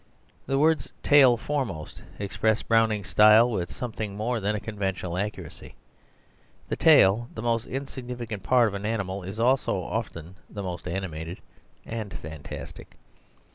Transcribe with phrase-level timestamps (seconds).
[0.47, 5.75] The words "tail foremost" express Browning's style with something more than a conventional accuracy.
[6.69, 11.39] The tail, the most insignificant part of an animal, is also often the most animated
[11.85, 12.97] and fantastic.